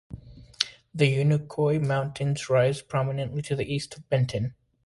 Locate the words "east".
3.71-3.95